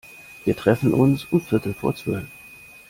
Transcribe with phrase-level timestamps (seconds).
[0.45, 2.25] Wir treffen uns um viertel vor zwölf.